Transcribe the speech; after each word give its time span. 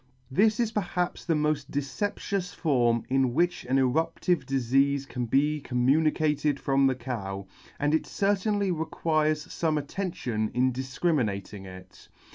This 0.31 0.59
is 0.59 0.71
perhaps 0.71 1.25
the 1.25 1.35
moil 1.35 1.57
deceptious 1.69 2.55
form 2.55 3.03
in 3.07 3.35
which 3.35 3.65
an 3.65 3.77
erup 3.77 4.17
tive 4.19 4.47
difeafe 4.47 5.07
can 5.07 5.27
be 5.27 5.61
communicated 5.61 6.59
from 6.59 6.87
the 6.87 6.95
cow, 6.95 7.45
and 7.79 7.93
it 7.93 8.07
certainly 8.07 8.71
requires 8.71 9.45
fome 9.45 9.77
attention 9.77 10.49
in 10.55 10.73
difcriminating 10.73 11.65
it. 11.67 12.09